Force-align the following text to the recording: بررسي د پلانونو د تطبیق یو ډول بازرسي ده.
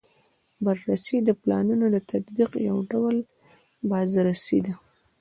بررسي 0.63 1.17
د 1.23 1.29
پلانونو 1.41 1.85
د 1.91 1.97
تطبیق 2.11 2.51
یو 2.69 2.77
ډول 2.91 3.15
بازرسي 3.91 4.59
ده. 4.65 4.73